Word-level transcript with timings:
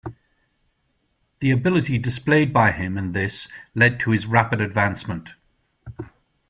The 1.41 1.51
ability 1.51 1.99
displayed 1.99 2.51
by 2.51 2.71
him 2.71 2.97
in 2.97 3.11
this 3.11 3.47
led 3.75 3.99
to 3.99 4.09
his 4.09 4.25
rapid 4.25 4.59
advancement. 4.59 5.35